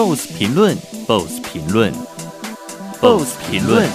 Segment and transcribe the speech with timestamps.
[0.00, 0.74] BOSS 评论
[1.06, 1.92] ，BOSS 评论
[3.02, 3.86] ，BOSS 评论。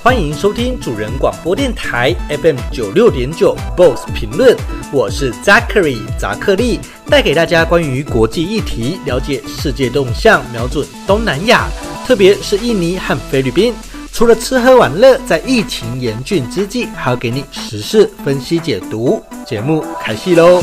[0.00, 4.56] 欢迎收听主人广播电台 FM 九六点九 BOSS 评论，
[4.92, 6.78] 我是 Zachary 扎克利，
[7.10, 11.66] 带给大家关于国际议题，了解世界动向，瞄准东南亚，
[12.06, 13.74] 特别是印尼和菲律宾。
[14.12, 19.20] 除了吃喝玩乐，在疫情严峻之际，还要给你时事分析解读。
[19.44, 20.62] 节目开戏喽！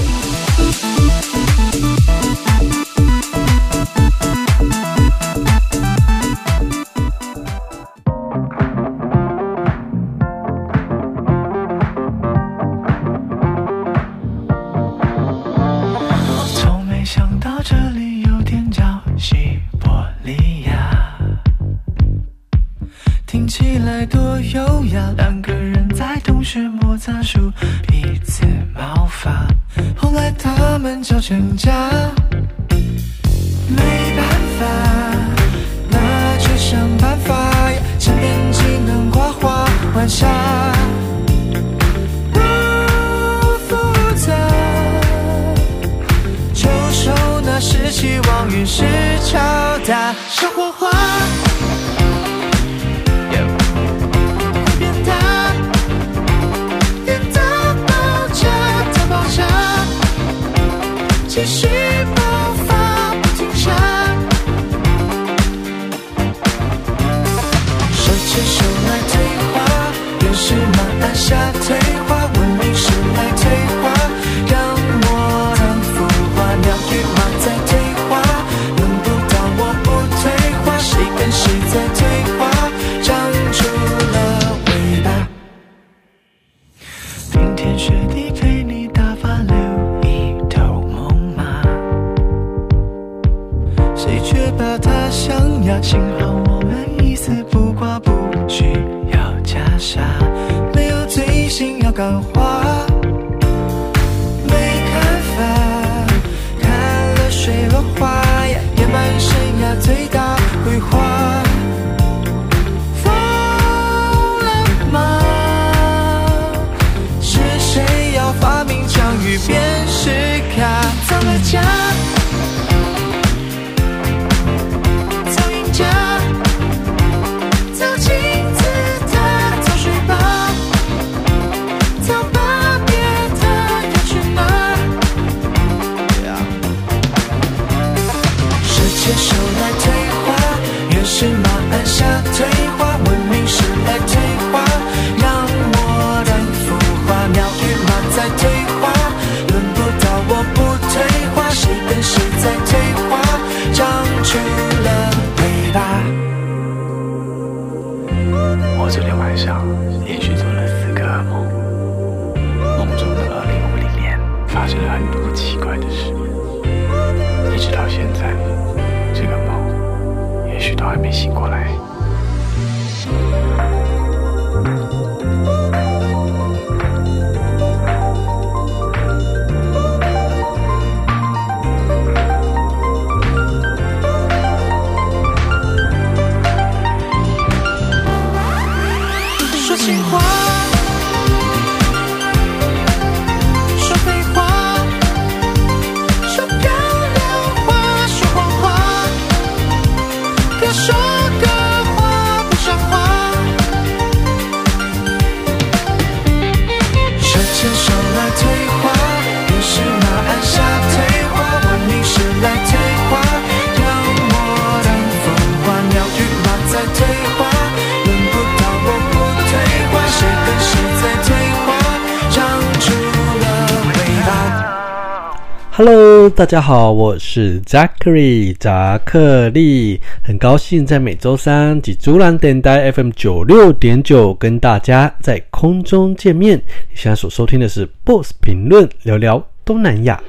[226.42, 236.58] 大家好，我是 Zachary 扎克利，很高兴在每周三及竹兰电台 FM 九六点九跟大家在空中见面。
[236.58, 240.20] 你现在所收听的是 BOSS 评论，聊聊东南亚。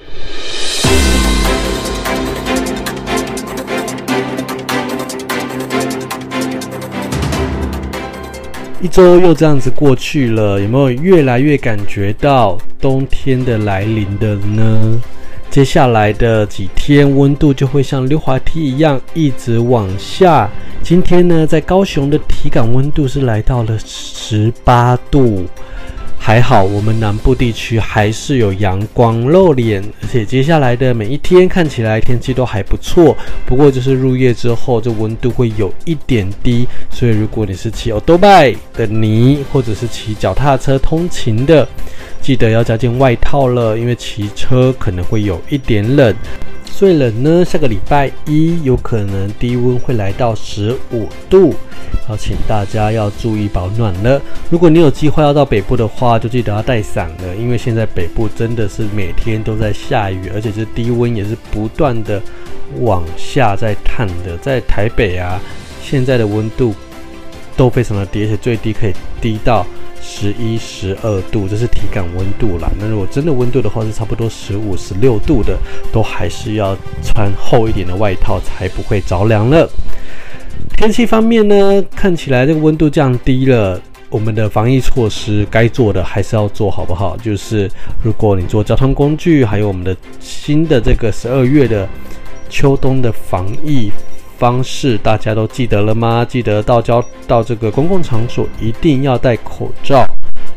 [8.83, 15.01] 一周又这样子过去了，有没有越来越感觉到冬天的来临的呢？
[15.53, 20.49] 接下来的几天，温度就会像溜滑梯一样一直往下。
[20.83, 25.45] 今天呢，在高雄的体感温度是来到了十八度。
[26.17, 33.15] 还好，我们南部地区还是有阳光露脸，而且接下来的每一天看起来天气都还不错。
[33.45, 41.69] 不过就是入夜之后，这温度会有一点低，所以如果你是骑欧多拜的你，或者是骑脚踏车通勤的，
[42.23, 46.15] 记得要加件外套了，因为骑车可能会有一点冷。
[46.65, 51.55] 最冷呢，下个礼拜一有可能低温会来到十五度，
[52.07, 54.21] 好，请大家要注意保暖了。
[54.51, 62.21] 如果你有计划要到北部的话，就记得要带伞了，因为现在北部真的是每天都在下雨，而且这低温也是不断的
[62.81, 64.37] 往下在探的。
[64.39, 65.41] 在台北啊，
[65.83, 66.75] 现在的温度
[67.57, 69.67] 都非常的低，而且最低可以低到。
[70.03, 72.71] 十一、十二度，这是体感温度啦。
[72.79, 75.57] 那如果真的温度的话，是差不多十五、十六度的，
[75.93, 79.69] 都还是要穿厚一点的外套，才不会着凉了。
[80.77, 87.17] 天气方面呢，看起来这个温度降低了，我们的防疫措施该做的还是要做好不好？
[87.19, 87.71] 就是
[88.03, 91.89] 如果你坐交通工具，还有我们的新的这个十二月的
[92.51, 93.91] 秋冬的防疫。
[94.43, 96.27] 方式大家都记得了吗？
[96.29, 100.05] 记得到交到这个公共场所一定要戴口罩，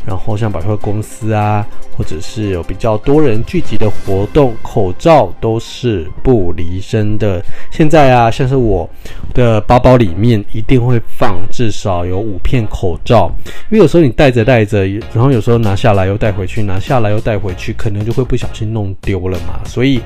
[0.08, 1.64] 然后像百货公司啊，
[1.96, 7.40] 或者是有比较多人聚集的活动，口罩都是不离身的。
[7.72, 8.90] 现在啊，像是我
[9.36, 13.32] 的包包里面一定会放至少有五片口罩，
[13.70, 14.84] 因为有时候你戴着戴着，
[15.14, 20.02] 然后有时候拿下来又带回去，拿下来又带回去，可能就会不小心弄丢了嘛，所以。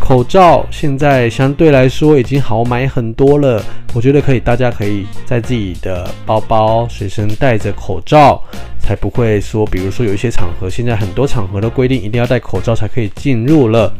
[0.00, 3.62] 口罩现在相对来说已经好买很多了，
[3.94, 8.42] 我觉得可以，大家可以在自己的包包随身带着口罩，
[8.78, 13.90] 才不会说，比如说有一些场合，现在很多场合都规定一定要戴口罩才可以进入了，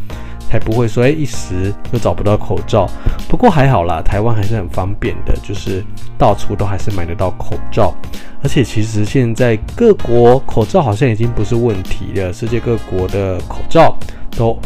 [0.50, 2.86] 才不会说，哎，一时又找不到口罩。
[3.26, 5.82] 不过还好啦，台湾还是很方便的，就是
[6.18, 7.94] 到处都还是买得到口罩，
[8.42, 13.96] 而且其实现在各国口罩好像已经不是问题了，世界各国的口罩
[14.36, 14.58] 都。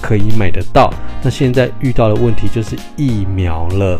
[0.00, 0.92] 可以买得到，
[1.22, 3.98] 那现在遇到的问题就是疫苗了，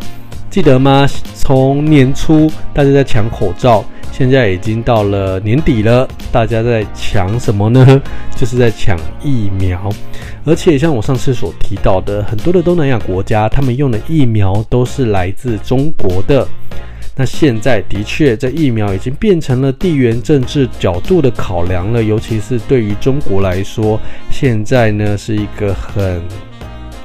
[0.50, 1.06] 记得吗？
[1.34, 8.00] 从年初大家在抢口罩，现在已经到了年底了，大家在抢什么呢？
[8.36, 9.90] 就是在抢疫苗，
[10.44, 16.46] 而且像我上次所提到的，很多的东南亚国家，他们用的疫苗都是来自中国的。
[17.20, 24.00] 那现在的确，这疫苗已经变成了地缘政治角度的考量了，尤其是对于中国来说，
[24.30, 26.22] 现在呢是一个很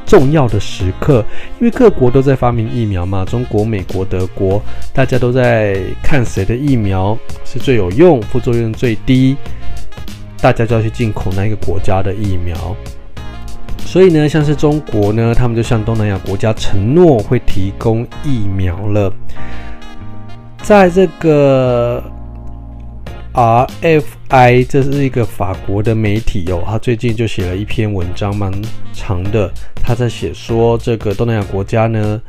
[0.05, 1.25] 重要的时刻，
[1.59, 4.61] 因为各国都在发明疫苗嘛，中国、美国、德国，
[4.93, 9.35] 大家都在看谁的疫苗是最有用、副作用最低，
[10.39, 12.55] 大家就要去进口那一个国家的疫苗。
[13.79, 19.11] 所以呢，像是中国呢，他们就向东南亚国家承诺会提供疫苗了。
[20.63, 22.01] 在这个
[23.33, 28.51] RFI，这是一个法国的媒体哦，他最近就写了一篇文章，蛮
[28.93, 29.51] 长的。
[29.83, 32.21] 他在写说，这个东南亚国家呢，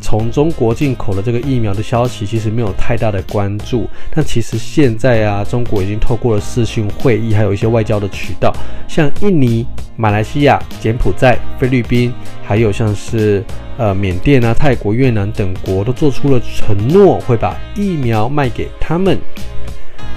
[0.00, 3.86] 从中国进口的这个疫苗的消息，其实没有太大的关注。
[4.10, 8.50] 但其实现在啊，中国已经透过了视讯会议，还有一些外交的渠道，
[8.88, 12.12] 像印尼、马来西亚、柬埔寨、菲律宾，
[12.42, 13.44] 还有像是。
[13.78, 19.18] 呃，缅甸啊、泰国、越南等国都做出了承诺，会把疫苗卖给他们，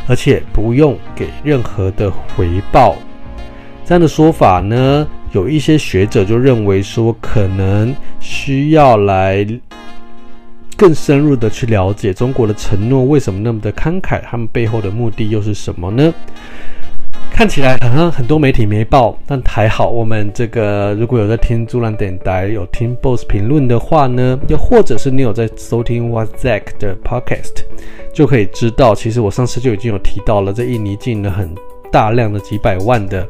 [0.09, 2.97] 而且不用给任何的回报。
[3.85, 9.47] 这样的说法呢，有一些学者就认为说，可能需要来
[10.75, 16.13] 更深入的去了解中国的承诺为什么那么的慷慨，他们背后的目的又是什么呢？
[17.39, 27.63] 看起来好像很多媒体没报，但还好，我们这个如果有在听朱兰电台，有听 BOSS 评论的话呢，又或者是你有在收听 What's Zack 的 Podcast，
[28.13, 31.49] 就可以知道，其实我上次就已经有提到了，在印尼进了很
[31.89, 33.25] 大量的几百万的。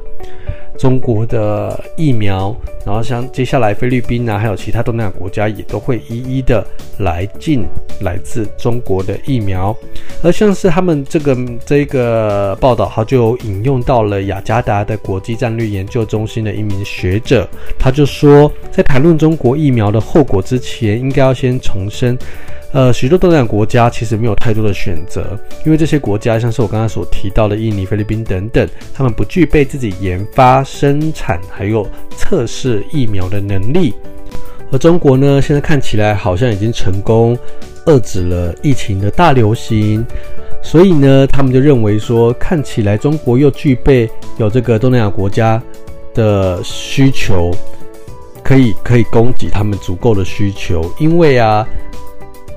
[0.80, 2.56] 中国的疫苗，
[2.86, 6.66] 然后像接下来菲律宾啊，还有其他东南亚国家也都会一一的
[7.00, 7.66] 来进
[8.00, 9.76] 来自中国的疫苗。
[10.24, 17.46] 而像是他们这个这个报道，他就引用到了雅加达的国际战略研究中心的一名学者，
[17.78, 22.18] 他就说，在谈论中国疫苗的后果之前，应该要先重申。
[22.72, 25.36] 呃，许多东南亚国家其实没有太多的选择，
[25.66, 31.84] 因为这些国家像是我刚才所提到的印尼、菲律宾等等，他们不具备自己研发、生产还有
[32.16, 33.96] 测试疫苗的能力。
[34.72, 37.36] 而中国呢，现在看起来好像已经成功
[37.88, 40.06] 遏制了疫情的大流行，
[40.62, 44.08] 所以呢，他们就认为说，看起来中国又具备
[44.38, 45.60] 有这个东南亚国家
[46.14, 47.50] 的需求，
[48.44, 51.68] 可以可以供给他们足够的需求，因为啊。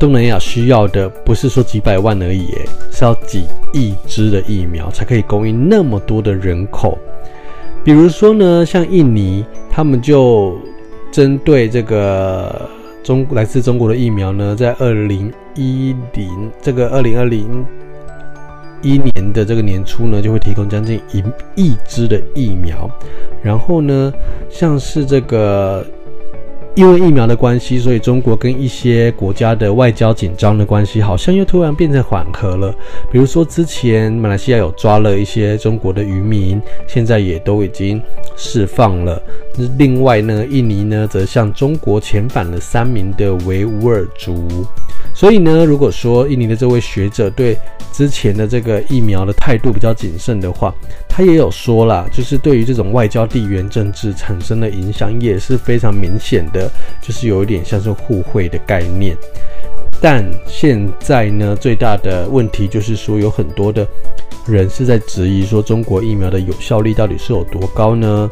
[0.03, 2.49] 东南亚需要的不是说几百万而已，
[2.91, 6.99] 是要几亿支的疫苗，才可以供应那么多的人口。
[7.85, 10.59] 比如说呢，像印尼，他们就
[11.13, 12.69] 针对这个
[13.05, 17.65] 中来自中国的疫苗呢，在二零一零这个二零二零
[18.83, 21.23] 一年的这个年初呢，就会提供将近一
[21.55, 22.91] 亿支的疫苗。
[23.41, 24.13] 然后呢，
[24.51, 25.87] 像是这个。
[26.75, 32.75] 因为疫苗的关系，所以中国跟一些国家的外交紧张的关系，好像又突然变成缓和了。
[33.11, 38.01] 比如说，之前马来西亚有抓了一些中国的渔民，现在也都已经
[38.37, 39.21] 释放了。
[39.77, 44.49] 另外呢，印尼呢则向中国遣返了三名的维吾尔族。
[45.15, 47.55] 所以呢，如果说印尼的这位学者对
[47.93, 50.75] 之前的这个疫苗的态度比较谨慎的话，
[51.15, 56.71] 他也有说啦，就是对于这种外交地缘政治产生的影响也是非常明显的，
[57.03, 59.15] 就是有一点像是互惠的概念。
[60.01, 63.87] 但现在呢，最大的问题就是说，有很多的
[64.47, 68.31] 人是在质疑说，中国疫苗的有效率到底是有多高呢？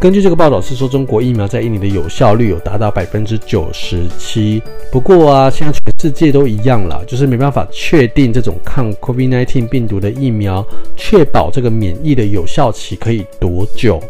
[0.00, 4.62] 根据这个报道是说，中国疫苗在印尼的有效率有达到百分之九十七。
[4.90, 10.66] 不过啊，现在全世界都一样了，就是没办法确定这种抗 COVID-19 病毒的疫苗，
[10.96, 14.02] 确保这个免疫的有效期可以多久。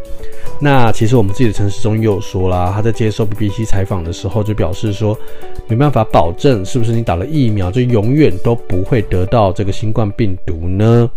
[0.60, 5.18] 那其实我们自己的陈时中又有说啦，他在接受 BBC 采访的时候就表示说，
[5.66, 11.10] 没办法保证是不是你打了疫苗就永远都不会得到这个新冠病毒呢？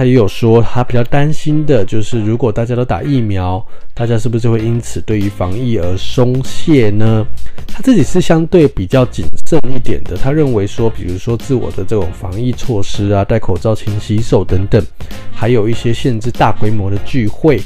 [0.00, 7.22] 他也有说，他比较担心的就是，如果大家都打疫苗，大家是不是会因此对于防疫而松懈呢？
[7.68, 10.16] 他自己是相对比较谨慎一点的。
[10.16, 14.82] 他认为说，比如说自我的这种防疫措施啊，戴口罩、勤洗手等等，
[15.34, 17.60] 还有一些限制大规模的聚会。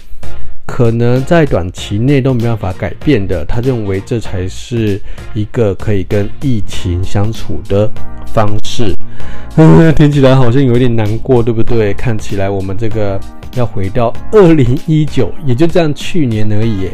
[0.66, 5.00] 可能在短期内都没办法改变的，他认为这才是
[5.34, 7.90] 一个可以跟疫情相处的
[8.26, 8.94] 方式。
[9.94, 11.92] 听起来好像有点难过，对不对？
[11.94, 13.20] 看起来我们这个
[13.54, 16.88] 要回到二零一九，也就这样去年而已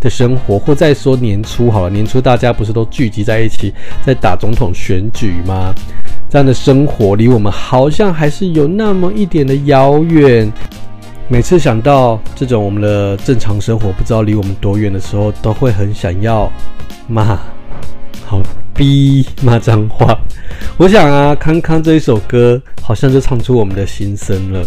[0.00, 3.72] 的生活，或再说年初好了，年初大家不是都聚集在一起
[4.04, 5.72] 在打总统选举吗？
[6.28, 10.52] 这样的生活离我们好像还是有那么一点的遥远。
[11.30, 16.50] 每次想到这种我们的正常生活不知道离我们多远的时候，都会很想要
[17.06, 17.38] 骂，
[18.24, 18.40] 好
[18.74, 20.18] 逼骂脏话。
[20.78, 24.64] 我想啊，康康这一首歌好像就唱出我们的心声了。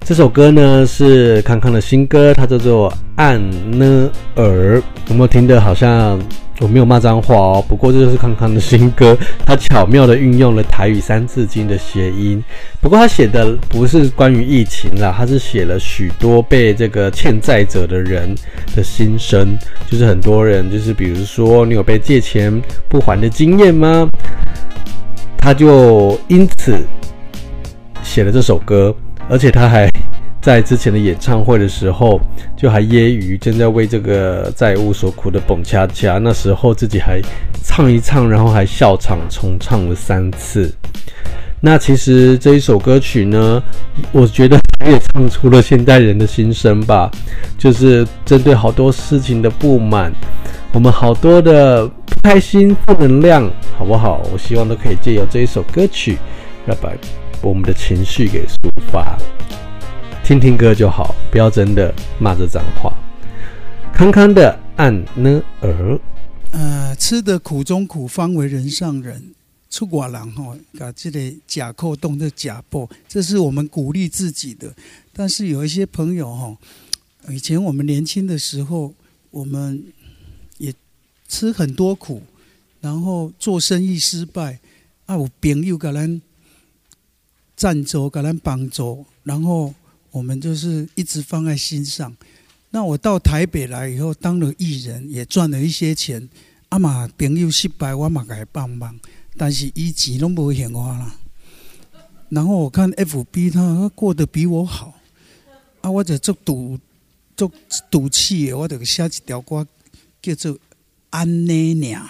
[0.00, 3.38] 这首歌呢是康康的新歌，它叫做《按
[3.78, 6.18] 呢尔》，有没有听得好像？
[6.60, 12.42] 我没有骂脏话哦，不过这就是康康的新歌，他巧妙的运用了台语三字经的谐音。
[12.80, 18.34] 不过他写的不是关于疫情啦，他是写了许多被这个欠债者的人
[18.76, 19.58] 的心声，
[19.90, 24.08] 就是很多人，就是比如说你有被借钱不还的经验吗？
[25.38, 26.78] 他就因此
[28.02, 28.94] 写了这首歌，
[29.28, 29.93] 而且他还。
[30.44, 32.20] 在之前的演唱会的时候，
[32.54, 37.18] 就还揶揄正在为这个债务所苦的蹦恰恰，那时候自己还
[37.62, 40.70] 唱一唱，然后还笑场重唱了三次。
[41.62, 43.62] 那其实这一首歌曲呢，
[44.12, 47.10] 我觉得也唱出了现代人的心声吧，
[47.56, 50.12] 就是针对好多事情的不满，
[50.74, 54.20] 我们好多的不开心、负能量，好不好？
[54.30, 56.18] 我希望都可以借由这一首歌曲，
[56.66, 56.90] 来把
[57.40, 59.16] 我们的情绪给抒发。
[60.24, 62.90] 听听歌就好，不要真的骂着脏话。
[63.92, 66.00] 康康的按呢儿，
[66.50, 69.34] 呃，吃得苦中苦，方为人上人。
[69.68, 74.74] 出寡人哈，把这里假扣动的假破，这是我们鼓励自己的。
[75.12, 76.56] 但是有一些朋友哈，
[77.28, 78.94] 以前我们年轻的时候，
[79.30, 79.84] 我们
[80.56, 80.72] 也
[81.28, 82.22] 吃很多苦，
[82.80, 84.58] 然后做生意失败，
[85.04, 86.22] 啊，有朋友给咱
[87.54, 89.74] 赞助，给咱帮助，然后。
[90.14, 92.16] 我们就是一直放在心上。
[92.70, 96.28] 那我到台北来以后，当了艺人，也赚了一些钱。
[96.68, 98.96] 阿妈朋友失败，我嘛给他帮忙，
[99.36, 101.16] 但是一钱都没还我啦。
[102.28, 104.94] 然后我看 FB，他过得比我好。
[105.80, 106.78] 啊，我就做赌，
[107.36, 107.50] 做
[107.90, 109.66] 赌气，我就写一条歌，
[110.22, 110.56] 叫做
[111.10, 112.08] 安妮娘。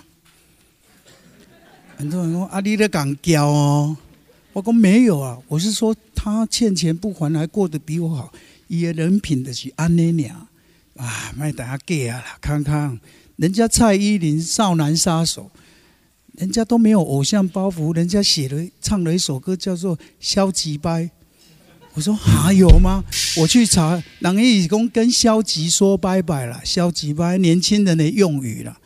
[1.96, 3.96] 很多人说：“啊，你在讲叫哦。”
[4.54, 8.32] 我说没有啊，我是说他欠钱不还，还过得比我好，
[8.68, 10.46] 也人品的是安妮娘
[10.96, 12.98] 啊，卖大家给啊，看看
[13.34, 15.50] 人家蔡依林少男杀手，
[16.36, 21.02] 人家都没有偶像包袱，人家写了唱了一首歌叫做《消极掰》，
[21.94, 23.02] 我说还有吗？
[23.38, 28.78] 我去查，人家讲跟消极说拜拜了，消极掰年轻人的用语了。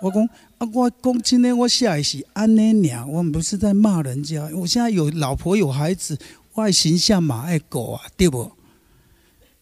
[0.00, 0.26] 我讲
[0.60, 4.46] 啊，我讲真的，我写的是安尼娘，我们不是在骂人家。
[4.54, 6.18] 我现在有老婆有孩子，
[6.52, 8.52] 外形像马爱狗啊，对不？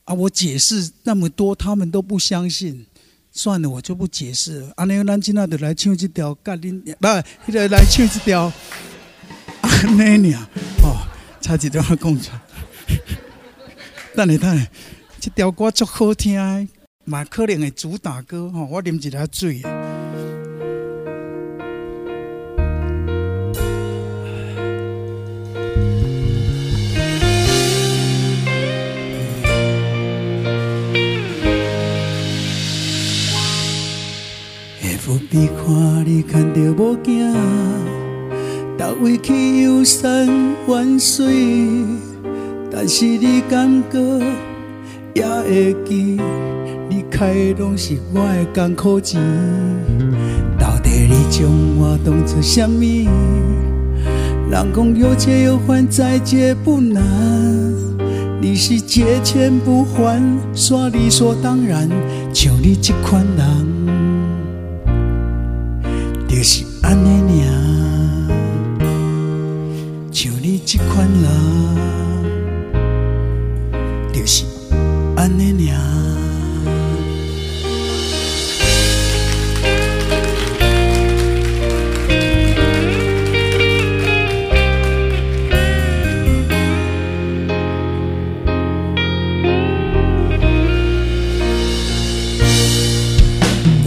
[0.02, 2.84] 啊，我解释那么多，他们都不相信。
[3.30, 4.72] 算了，我就不解释了。
[4.74, 8.52] 安尼，咱今仔就来唱这条，甲恁不，迄个来唱这条
[9.60, 10.42] 安尼娘
[10.82, 11.06] 哦，
[11.40, 12.40] 差一点要讲出来。
[14.16, 14.68] 等下等下，
[15.20, 16.68] 这条歌足好听，
[17.04, 19.62] 嘛可能的主打歌吼，我啉一下水。
[35.30, 37.32] 你看，你看到无惊，
[38.76, 40.28] 到位去游山
[40.66, 41.24] 玩水，
[42.70, 43.98] 但是你感觉
[45.14, 46.20] 也会记，
[46.90, 49.18] 你开的拢是我的艰苦钱。
[50.58, 51.48] 到底你将
[51.78, 52.84] 我当作什么？
[54.50, 57.02] 人讲有借有还，再借不难。
[58.42, 60.22] 你是借钱不还，
[60.54, 61.88] 耍理所当然，
[62.34, 63.77] 像你这款人。
[66.38, 67.50] 就是安尼尔，
[70.12, 71.28] 像你这款人，
[74.12, 74.44] 就是
[75.16, 75.76] 安尼尔。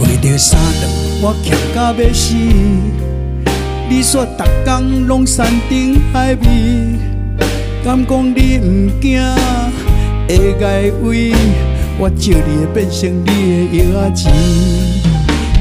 [0.00, 0.71] 为着三。
[1.24, 2.34] 我站到要死，
[3.88, 6.98] 你说逐天拢山珍海味，
[7.84, 9.22] 敢讲你毋惊
[10.26, 11.32] 会碍位？
[11.96, 14.32] 我借你变成你的药仔钱，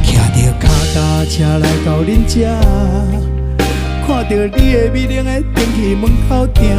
[0.04, 2.58] 骑着脚踏车来到恁家，
[4.08, 6.76] 看着你的美丽的电器门口停，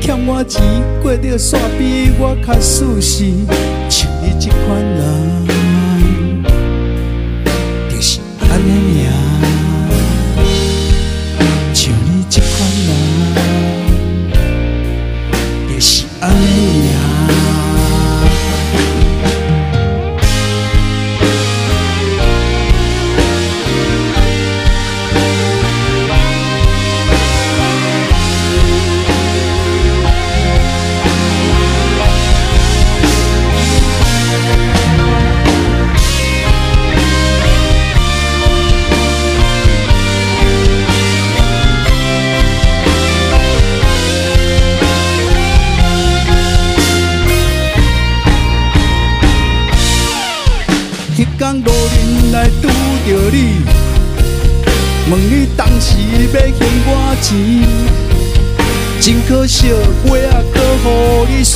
[0.00, 0.62] 欠我钱
[1.02, 3.24] 过着煞比我较舒适，
[3.88, 5.25] 像你这款人。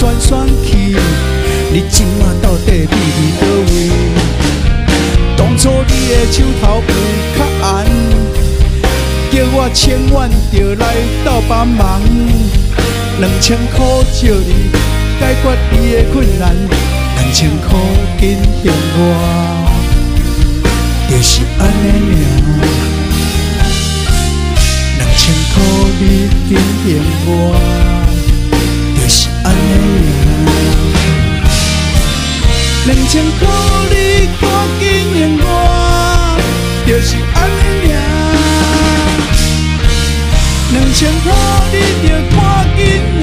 [0.01, 0.31] 选选
[0.65, 0.97] 去。
[1.71, 3.73] 你今仔到底伫伫佗位？
[5.37, 6.91] 当初你的手头有
[7.37, 7.69] 较红，
[9.31, 10.83] 叫我千万着来
[11.23, 12.01] 斗帮忙。
[13.21, 14.71] 两千块借你
[15.21, 16.57] 解决你的困难，
[17.17, 17.69] 两千块
[18.19, 18.23] 紧
[18.63, 18.99] 还我，
[21.11, 21.87] 就是安尼
[22.17, 22.25] 尔。
[25.19, 25.55] 千块
[26.01, 26.03] 你
[26.49, 26.51] 紧
[26.85, 26.89] 还
[27.27, 27.31] 我，
[29.51, 30.29] 安尼尔。
[32.87, 33.41] 两千块
[33.91, 33.95] 你
[34.41, 34.43] 赶
[34.79, 34.83] 紧
[35.13, 35.45] 还我，
[36.87, 37.39] 就是安
[37.83, 37.97] 尼尔。
[40.73, 41.27] 两千块
[41.73, 41.75] 你
[42.07, 42.39] 着赶
[42.77, 42.79] 紧
[43.21, 43.23] 还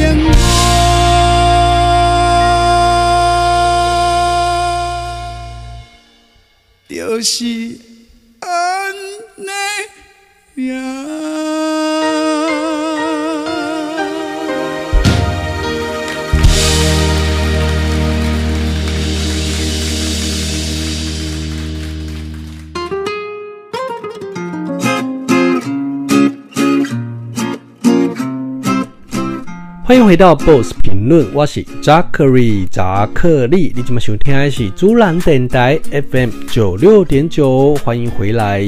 [29.87, 35.79] 欢迎回到 Boss 评论，我是 Jackery 扎克利，你今麦收听的是主兰电台
[36.11, 38.61] FM 九六点九，欢迎回来。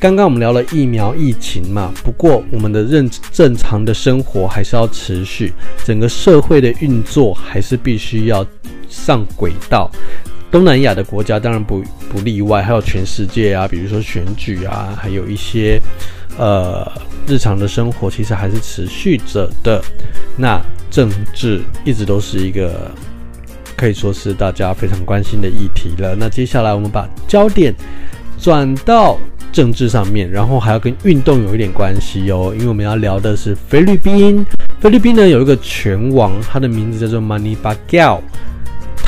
[0.00, 5.52] 刚刚我们聊了疫苗疫情嘛，不过我们的正正常的生活还是要持续，
[5.84, 8.46] 整个社会的运作还是必须要
[8.88, 9.90] 上轨道。
[10.50, 15.78] 东南亚的国家当然不不例外，还有全世界啊，比如说选举啊，还有一些。
[16.38, 16.90] 呃，
[17.26, 19.82] 日常的生活其实还是持续着的。
[20.36, 22.90] 那政治一直都是一个
[23.76, 26.14] 可以说是大家非常关心的议题了。
[26.18, 27.74] 那接下来我们把焦点
[28.38, 29.18] 转到
[29.52, 34.44] 政治上面，然后还要跟运动有一点关系哦，因为我们要聊的是菲律宾。
[34.80, 38.20] 菲律宾呢有一个拳王，他的名字叫做 Manny Pacquiao。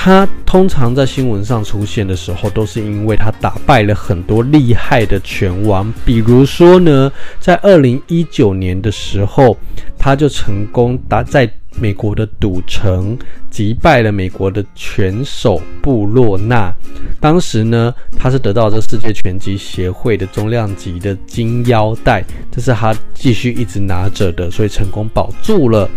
[0.06, 5.92] 他通常在新闻上出现的时候，都是因为他打败了很多厉害的拳王。
[6.04, 9.56] 比如说呢，在二零一九年的时候，
[9.98, 13.18] 他就成功打在美国的赌城
[13.50, 16.72] 击败了美国的拳手布洛纳。
[17.18, 25.90] 当时呢，他是得到这世界拳击协会的重量级的金腰带，这是他继续一直拿着的，所以成功保住了。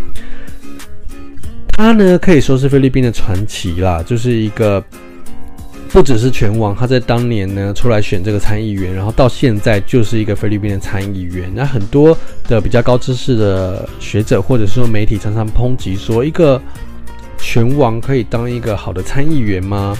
[1.80, 4.84] 他呢，可以说是菲律宾的传奇啦，就是一个
[5.90, 11.50] 不只是拳王，他在当年呢出来选这个参议员，然后到现在就是一个菲律宾的参议员。
[11.54, 12.14] 那很多
[12.46, 16.60] 的比较高知识的学者或者说媒体常常抨击说，一个
[17.38, 19.96] 拳王可以当一个好的参议员吗？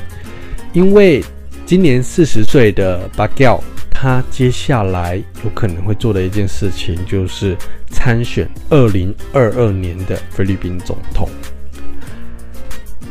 [0.75, 1.25] 因为
[1.65, 3.59] 今年四十岁的巴乔，
[3.91, 7.57] 他接下来有可能会做的一件事情就是
[7.91, 11.27] 参选二零二二年的菲律宾总统。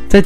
[0.10, 0.24] 在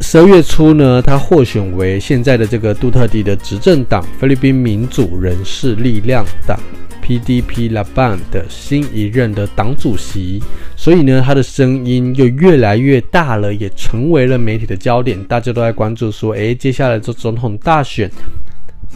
[0.00, 6.56] 十二月初呢，他获选为现在的这个杜特地的执政党菲律宾民主人士力量党
[7.02, 10.40] （PDP Laban） 的新一任的党主席，
[10.76, 18.08] 所以呢，他的声音又越来越大了，也成为了媒体的焦点，大家都在关注说，诶，接下来这总统大选。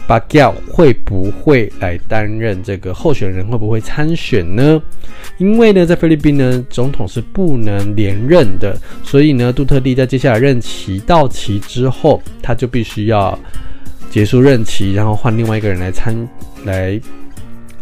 [0.07, 3.45] 巴乔会不会来担任这个候选人？
[3.47, 4.81] 会不会参选呢？
[5.37, 13.37] 因为呢，在菲律宾呢，总统是不能连任的，所以呢，杜特地在接下来任期到期之后，他就必须要
[14.09, 16.15] 结束任期，然后换另外一个人来参
[16.63, 16.99] 来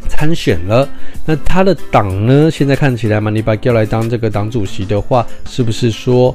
[0.08, 0.88] 参选了。
[1.26, 6.34] 那他的党呢，现在看起来，马尼巴乔来当这个党主席的话，是不是说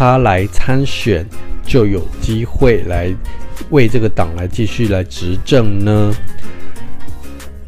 [0.00, 1.26] 他来参选
[1.62, 3.14] 就有机会来？
[3.68, 6.10] 为这个党来继续来执政呢？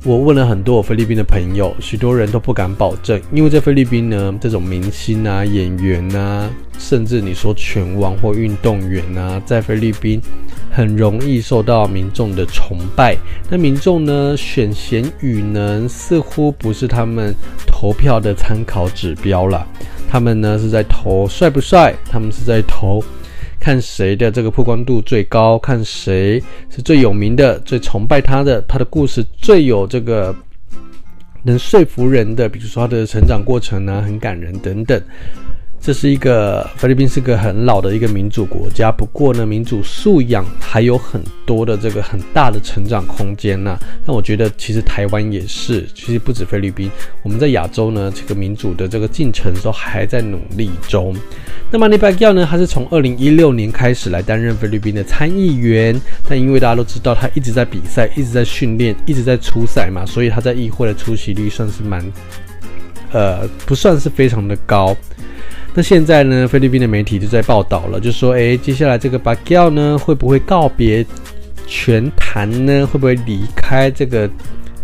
[0.05, 10.21] 我问了很多我菲律宾的朋友，许多人都不敢保证，因为在菲律宾呢，这种明星啊、演员啊，甚至你说拳王或运动员啊，在菲律宾
[10.73, 13.17] 很容易受到民众的崇拜。
[13.49, 17.33] 那民众呢，选贤与能似乎不是他们
[17.65, 19.65] 投票的参考指标了。
[20.11, 23.01] 他们呢是在投帅不帅，他们是在投。
[23.63, 30.35] 看谁的这个曝光度最高，看谁是最有名的、最崇拜他的，他的故事最有这个
[31.45, 35.01] 能说服人的，比如说他的成长过程呢，很感人等等。
[35.85, 43.77] 这是一个菲律宾是个很老的一个民主国家，不过呢，民主素养还有很多的这个很大的成长空间呐。
[44.07, 46.89] 那我觉得其实台湾也是，其实不止菲律宾，
[47.25, 51.17] 我们在亚洲呢，这个民主的这个进程都还在努力中。
[51.69, 62.01] 那么 Manny Pacquiao 呢，他是从二零一六年开始来担任菲律宾的参议员，但因为大家都知道他一直在比赛，一直在训练，一直在出赛嘛，所以他在议会的出席率算是蛮，
[63.11, 64.97] 呃，不算是非常的高。
[65.75, 71.05] 那现在呢，菲律宾的媒体就在报道了，就说，诶，接下来这个巴乔呢，会不会告别
[71.67, 72.87] 拳坛呢？
[72.87, 74.29] 会不会离开这个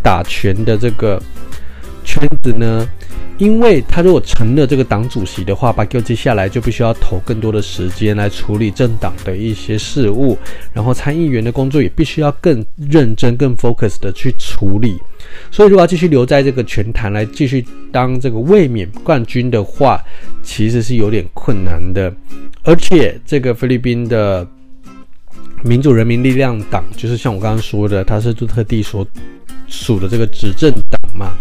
[0.02, 1.22] 打拳的这个
[2.04, 2.88] 圈子呢？
[3.38, 10.36] 因为他如果成了这个党主席的话，巴乔接下来就必须要投更多的时间来处理政党的一些事务，
[10.72, 14.98] 然后参议员的工作也必须要更认真、更 focus 的去处理。
[15.50, 20.02] 所以，如果要继续留在这个拳坛来继续当这个卫冕冠军的话，
[20.42, 22.12] 其实是有点困难的。
[22.64, 24.46] 而且，这个菲律宾的
[25.64, 29.06] 民主人民力量党，就是像我刚刚说的，他是杜特地所
[29.66, 31.32] 属的这个执政党嘛。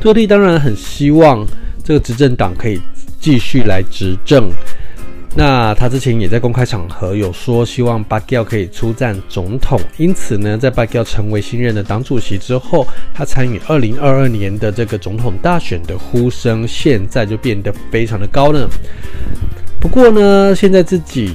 [0.00, 1.46] 杜特地当然很希望
[1.82, 2.80] 这个执政党可以
[3.20, 4.48] 继续来执政。
[5.36, 9.80] 那他之前也在公开场合有说，希望巴乔可以出战总统。
[9.96, 18.68] 因此呢，在巴乔成为新任的党主席之后，他参与二零二二年的这个总统大选的呼声，现在就变得非常的高呢。
[19.80, 21.34] 不过呢，现在自己。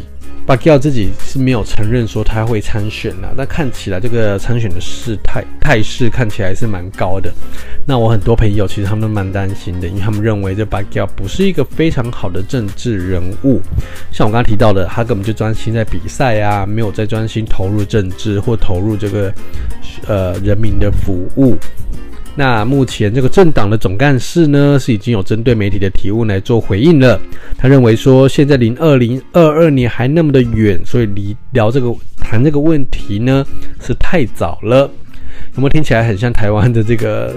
[0.50, 7.32] 巴乔自己是没有承认说他会参选啦，那看起来这个参选的势态态势看起来是蛮高的。
[7.86, 13.62] 那我很多朋友其实他们都蛮担心的，因为他们认为这巴乔不是一个非常好的政治人物。
[14.12, 19.32] 像我刚刚提到的，他根本就专心在比赛啊，没有在专心投入政治或投入这个
[20.08, 21.56] 呃人民的服务。
[22.40, 27.20] 那目前这个政党的总干事呢，是已经有针对媒体的提问来做回应了。
[27.58, 33.46] 他认为说，现在离二零二二年还那么的远，所以离聊这个谈这个问题呢
[33.82, 34.90] 是太早了。
[35.56, 37.36] 有没有听起来很像台湾的这个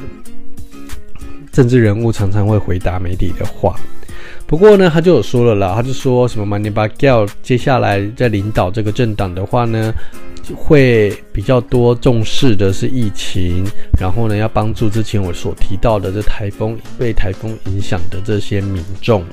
[1.50, 3.74] 政治人物常常会回答媒体的话？
[4.52, 9.90] 不过呢，他就有说了啦，他就说什么马尼巴乔接下来在领导这个政党的话呢，
[10.54, 13.64] 会比较多重视的是疫情，
[13.98, 19.24] 然后呢，要帮助之前我所提到的这台风被台风影响的这些民众。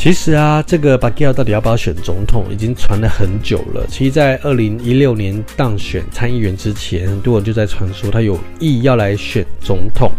[0.00, 3.86] 其实啊，这个巴吉奥到底要不要选总统，已经传了很久了。
[3.86, 10.10] 其实，在二零一六年当选参议员之前，很多人就在传说他有意要来选总统。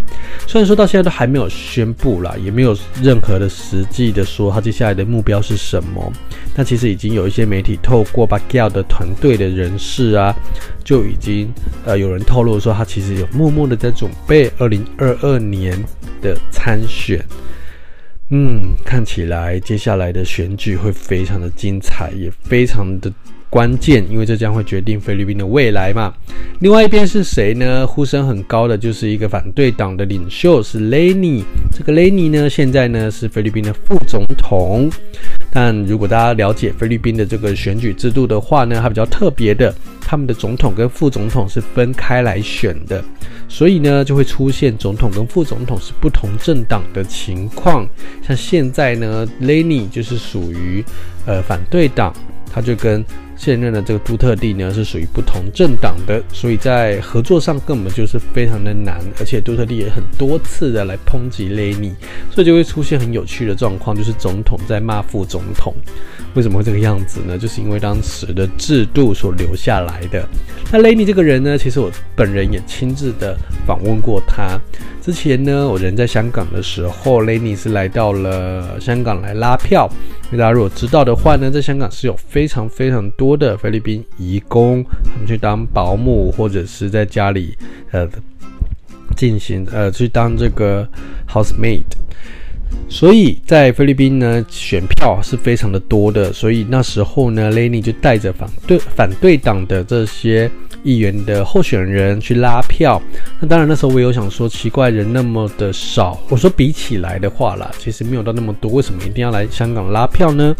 [0.45, 6.13] 虽然说到现在都还没有宣布啦，也没有任何的实际的说他接下来的目标是什么。
[6.53, 10.31] 但其实已经有一些媒体透过巴吉奥的团队的人士啊，
[10.83, 11.51] 就已经
[11.85, 15.75] 呃有人透露说，他其实有默默的在准备二零二二年
[16.21, 17.19] 的参选。
[18.33, 23.11] 嗯，看起来接下来的选举会非常的精彩，也非常的
[23.49, 26.13] 关键，因为这将会决定菲律宾的未来嘛。
[26.61, 27.85] 另外一边是谁呢？
[27.85, 31.43] 呼声很高的就是一个反对党的领袖是雷尼。
[31.73, 34.89] 这个雷尼呢，现在呢是菲律宾的副总统。
[35.51, 43.03] 但如果大家了解菲律宾的这个选举制度的话呢，它比较特别的，他们的总统跟副总统是分开来选的。
[43.49, 47.85] 所以呢，就会出现总统跟副总统是不同政党的情况。
[48.25, 50.81] 像现在呢，，Lenny 就是属于
[51.25, 52.15] 呃反对党，
[52.51, 53.03] 他就跟
[53.35, 58.99] 现任的这个杜特地呢是属于不同政党的，所以在合作上根本就是非常的难。
[59.19, 61.93] 而且杜特地也很多次的来抨击雷尼，
[62.29, 65.73] 所以就会出现很有趣的状况，就是总统在骂副总统。
[66.33, 67.37] 为什么会这个样子呢？
[67.37, 70.25] 就是因为当时的制度所留下来的。
[70.71, 73.35] 那雷尼这个人呢，其实我本人也亲自的
[73.65, 74.59] 访问过他。
[75.01, 79.89] 之前呢，我人在香港的时候，雷尼是来到了香港来拉票。
[80.31, 87.55] 大家如果知道的话呢，在香港是有非常非常多的菲律宾移工，他们去当保姆或者是在家里
[87.91, 88.07] 呃
[89.15, 90.87] 进行呃去当这个
[91.27, 91.83] housemaid。
[92.87, 96.31] 所以在菲律宾呢，选票是非常的多的。
[96.31, 100.49] 所以那时候呢，，Lenny 就带着反对反对党的这些
[100.83, 103.01] 议员的候选人去拉票。
[103.39, 106.19] 那当然那时候我有想说，奇怪，人那么的少。
[106.29, 110.55] 我说比起来的话啦，其实没有到那么多，为什么一定要来香港拉票呢？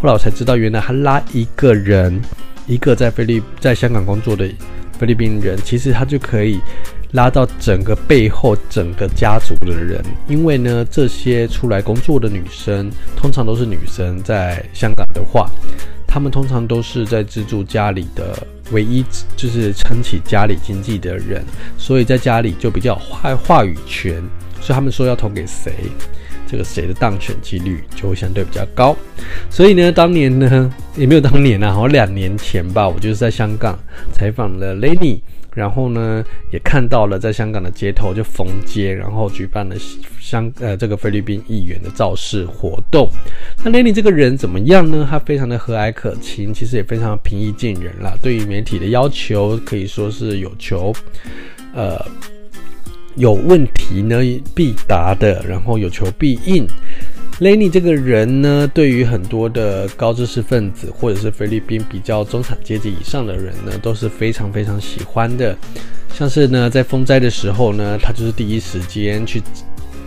[0.00, 2.20] 后来我才知道，原来他拉一个人，
[2.66, 4.48] 一个在菲律在香港工作的
[4.98, 6.60] 菲律宾人，其实他就可以。
[7.12, 15.46] 拉到整个背后整个家族的人，因为呢，这些出来工作的女生通常都是女生，在香港的话，
[16.12, 19.02] 他们通常都是在资助家里的唯一，
[19.34, 21.42] 就是撑起家里经济的人，
[21.78, 24.22] 所以在家里就比较有话话语权，
[24.60, 25.72] 所以他们说要投给谁，
[26.46, 28.94] 这个谁的当选几率就会相对比较高。
[29.48, 33.78] 所以呢，当年呢也没有当年啊，好 像两年前吧，我就是在香港
[34.12, 35.20] 采访了 Lenny。
[35.54, 39.76] 然后呢，也看到了在香港的街头就封街，然后举办了
[40.18, 43.10] 香呃这个菲律宾议员的造势活动。
[43.62, 45.06] 那雷尼这个人怎么样呢？
[45.08, 48.16] 他非常的和蔼可亲，其实也非常平易近人啦。
[48.22, 50.92] 对于媒体的要求可以说是有求，
[51.74, 52.02] 呃
[53.16, 54.16] 有问题呢
[54.54, 56.66] 必答的，然后有求必应。
[57.42, 65.56] 雷尼这个人呢，对于很多的高知识分子或者是菲律宾比较中产阶级以上的人呢，都是非常非常喜欢的。
[66.14, 69.42] 像是呢，在风灾的时候呢，他就是第一时间去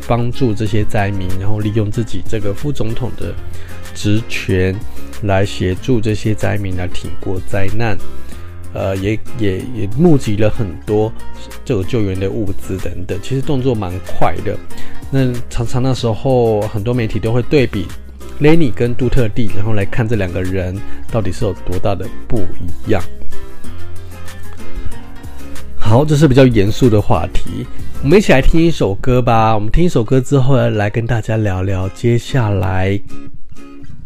[0.07, 3.35] 帮助这些灾民，然后利用自己这个副总统的
[3.93, 4.73] 职权
[5.23, 7.97] 来协助这些灾民来挺过灾难。
[8.75, 11.11] 呃，也也也募集了很多
[11.63, 14.55] 这个救援的物资等等，其实动作蛮快的。
[15.09, 17.87] 那常常那时候，很多媒体都会对比
[18.41, 20.75] Lenny 跟杜特蒂，然后来看这两个人
[21.09, 23.01] 到底是有多大的不一样。
[25.77, 27.65] 好，这是比较严肃的话题，
[28.03, 29.55] 我们一起来听一首歌吧。
[29.55, 32.99] 我们听一首歌之后，来跟大家聊聊接下来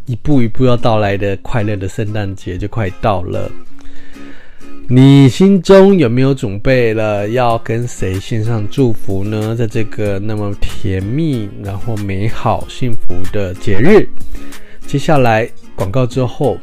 [0.05, 3.49] 一步一步要到来的快乐的圣诞节就快到了。
[4.91, 9.56] 你心中有没有准备了要跟谁献上祝福呢？
[9.56, 14.10] 在这个那么甜蜜、然后美好、幸福的节日，
[14.88, 16.58] 接下来广告之后，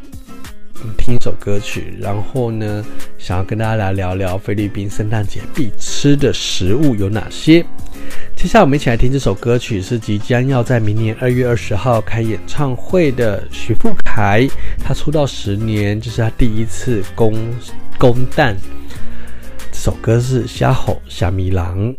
[0.97, 2.85] 听一首歌曲，然后呢，
[3.19, 7.65] 想要跟大家来聊聊菲律宾圣诞节必吃的食物有哪些。
[8.37, 14.47] 接下来我们一起来听这首歌曲，是即将要在明年二月二十号开演唱会的许富凯，
[14.79, 17.35] 他出道十年，这、是他第一次公。
[17.99, 18.55] 公蛋，
[19.73, 21.95] 这首歌是《虾吼虾米郎》。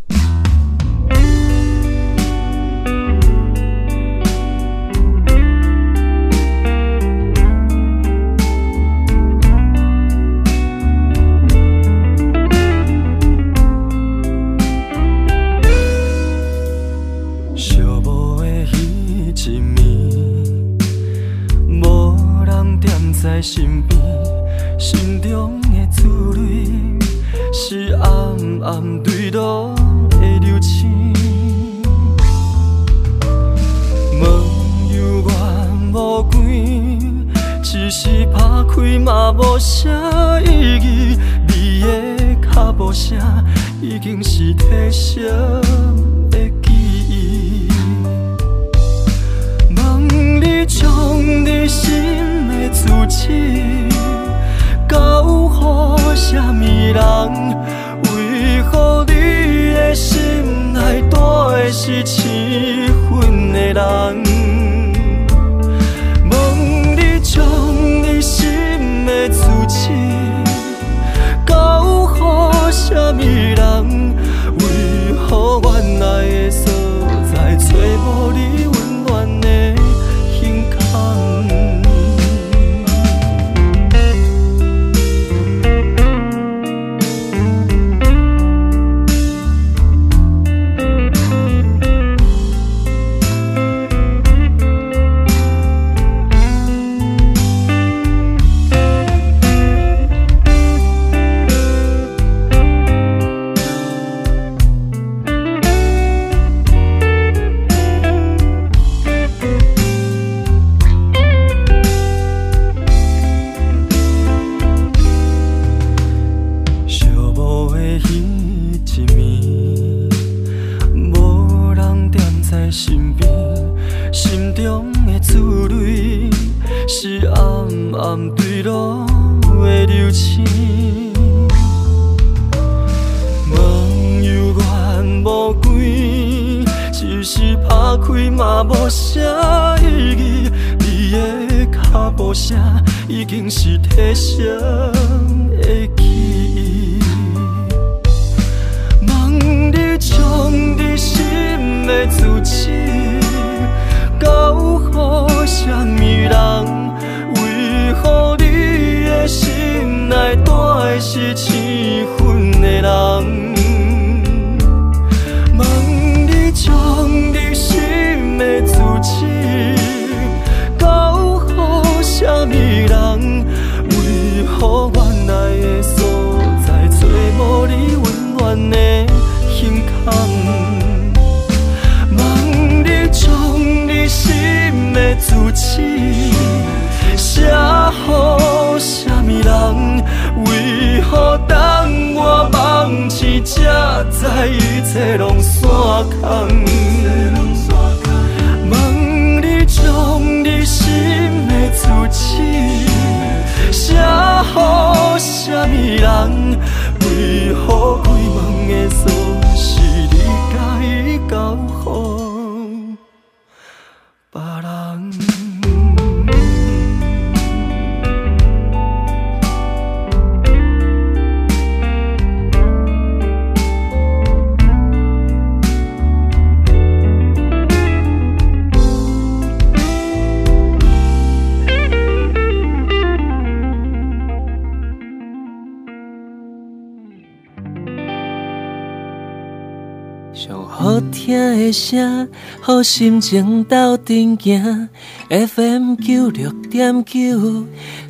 [242.60, 244.88] 好心情斗阵行。
[245.28, 247.64] FM 九六点九，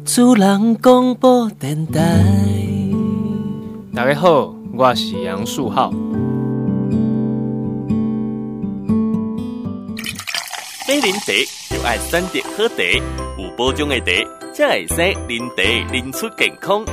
[0.05, 2.01] 主人广播电台。
[3.95, 5.91] 大家好，我是杨树浩。
[10.89, 11.33] 买林茶
[11.71, 12.83] 就爱选择好茶，
[13.39, 14.13] 有保障的茶，
[14.55, 14.95] 才会使
[15.27, 16.85] 林茶饮出健康。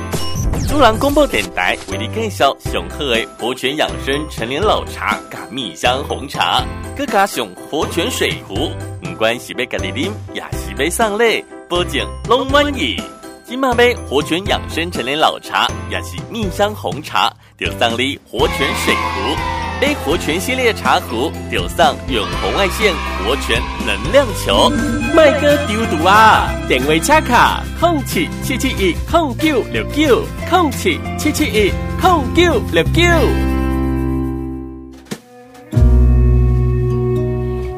[0.76, 6.62] 主人广播电台为你介绍上好的活泉养生陈年老茶加蜜香红茶，
[6.94, 8.70] 阁加上活泉水壶，
[9.02, 13.02] 不管是要家己啉，也是要送礼，保证拢满意。
[13.46, 19.65] 今马买活泉养生陈年老茶，也是蜜香红茶，就送你活泉水壶。
[19.82, 24.70] A 活泉系列茶壶，丢上远红外线活泉能量球，
[25.14, 26.48] 麦哥丢毒啊！
[26.66, 31.70] 点位插卡，空七七七一空九六九，空七七七一
[32.00, 33.02] 空九六九。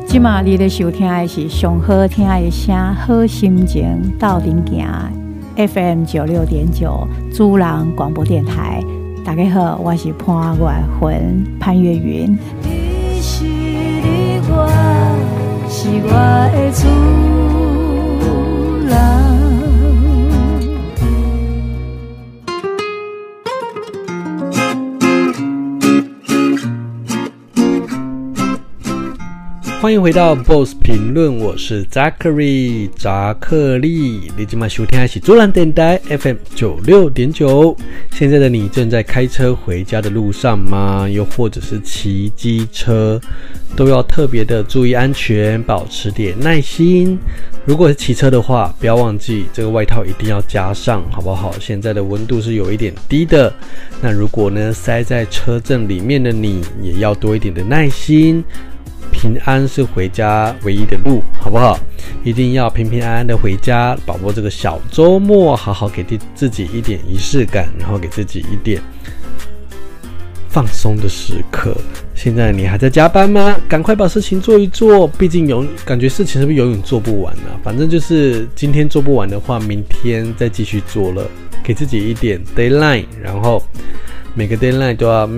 [0.07, 4.86] 今嘛你的收听的是上好听的声，好心情斗阵行
[5.57, 8.80] ，FM 九六点九，主人广播电台。
[9.29, 10.64] 大家好，我是潘月
[10.99, 12.33] 芬潘越云。
[12.62, 14.66] 你是你我，
[15.68, 16.11] 是我
[16.55, 16.89] 的主
[29.89, 34.30] 欢迎回到 Boss 评论，我是 Zachary 扎克利。
[34.36, 37.74] 你今晚收听的是主兰电台 FM 九六点九。
[38.12, 41.09] 现在的你正在开车回家的路上吗？
[41.09, 43.18] 又或者是骑机车，
[43.74, 47.18] 都要特别的注意安全，保持点耐心。
[47.64, 51.55] 如果是骑车的话，不要忘记这个外套一定要加上，好不好？
[51.59, 53.51] 现在的温度是有一点低的。
[54.03, 58.45] 那如果呢，塞在车阵里面的你，也要多一点的耐心。
[59.20, 61.76] 平安是回家唯一的路，好不好？
[62.22, 66.04] 一定要平平安安的回家，把握这个小周末，好好给
[66.36, 68.80] 自己一点仪式感，然后给自己一点
[70.48, 71.76] 放松的时刻。
[72.14, 73.56] 现在你还在加班吗？
[73.68, 77.42] 赶快把事情做一做，毕竟永感觉事情是不是永远做不完呢？
[77.64, 81.26] 反正就是今天做不完的话，明天再继续做了，
[81.64, 83.60] 给自己一点 deadline，然后
[84.34, 85.28] 每个 deadline 都要。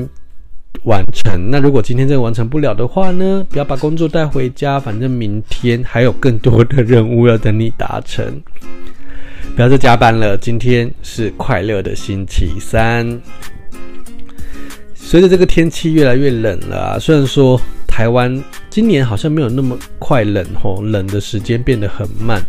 [0.85, 1.51] 完成。
[1.51, 3.47] 那如果今天这个完成不了的话呢？
[3.51, 8.25] 不要把工作带回家，反正明天还有更多的任务要等你达成。
[9.57, 13.21] 不要再加班了，今天是快乐的星期三。
[14.95, 22.41] 随着这个天气越来越冷了，虽然说台湾今年好像没有那么快冷吼，冷的时间变得很慢，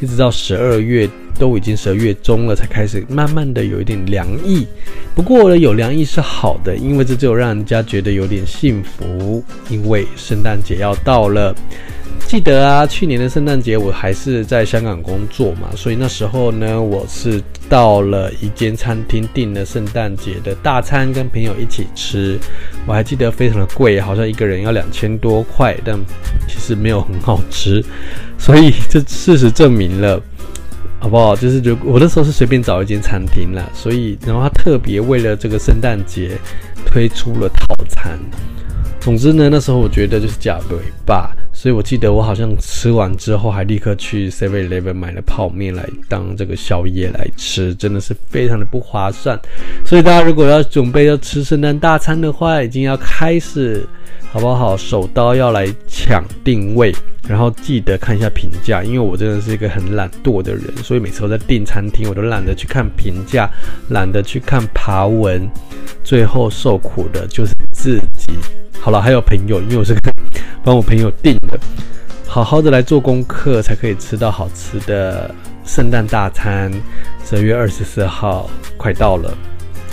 [0.00, 1.08] 一直到十二月。
[1.38, 4.66] 都已经十二月中了，才开始慢慢的有一点凉意。
[5.14, 9.42] 不过呢，有凉意是好的，因为这就让人家觉得有点幸福。
[9.68, 11.54] 因为圣诞节要到了，
[12.26, 22.38] 记得啊，去年的圣诞节我还是在香港工作嘛，所以那时候呢，我是到了一间餐厅订了圣诞节的大餐，跟朋友一起吃。
[22.86, 25.98] 我还记得非常的贵，好像一个人要两千多块，但
[26.48, 27.84] 其实没有很好吃。
[28.38, 30.20] 所以这事实证明了。
[31.00, 31.36] 好不好？
[31.36, 36.36] 就是如我那时候是随便找一间餐厅啦，所以然后他特别为了这个圣诞节
[36.84, 38.18] 推出了套餐。
[39.00, 40.76] 总之呢，那时候我觉得就是假尾
[41.06, 49.36] 巴，所以我记得我好像吃完之后还立刻去 Seven Eleven 买了泡面来当这个宵夜来吃，真的是非常的不划算。
[49.84, 53.84] 所以大家如果要准备要吃圣诞大餐的话，已经要开始。
[54.30, 54.76] 好不好？
[54.76, 56.94] 手刀要来抢定位，
[57.26, 63.48] 然后记得看一下评价，因为我真的是一个很懒惰的人，所以每次我在订餐厅，我都懒得去看评价，
[63.88, 65.48] 懒得去看爬文，
[66.04, 68.32] 最后受苦的就是自己。
[68.80, 69.94] 好了，还有朋友，因为我是
[70.64, 71.58] 帮我朋友订的，
[72.26, 75.32] 好好的来做功课，才可以吃到好吃的
[75.64, 76.72] 圣诞大餐。
[77.24, 79.32] 十二月二十四号快到了。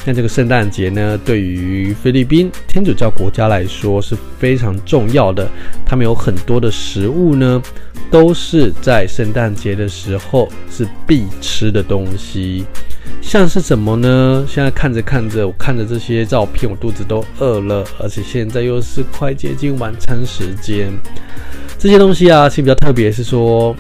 [0.04, 5.48] 那这个圣诞节呢，对于菲律宾天主教国家来说是非常重要的。
[5.86, 7.62] 他们有很多的食物呢，
[8.10, 12.66] 都是在圣诞节的时候是必吃的东西。
[13.22, 14.46] 像是什么呢？
[14.48, 20.92] 现在看着看着，我看着这些照片，我肚子都饿了，而且现在又是快接近晚餐时间。
[21.78, 23.76] 这些东西啊，其实比较特别，是说。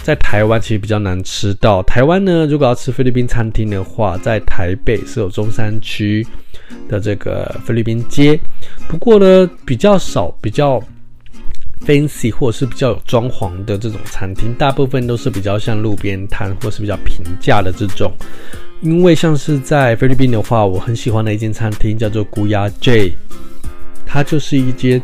[0.00, 1.82] 在台湾其实比较难吃到。
[1.82, 6.26] 台湾呢，如果要吃菲律宾餐厅的话，在台北是有中山区
[6.88, 8.40] 的这个菲律宾街。
[8.88, 10.82] 不过呢，比较少，比较
[11.84, 18.10] fancy 或者是比较有装潢的这种餐厅，大部分都是比较像路边摊或是比较平价的这种。
[18.80, 23.12] 因为像是在菲律宾的话，我很喜欢的一间餐厅叫做 Guya J，
[24.06, 25.00] 它就是一间。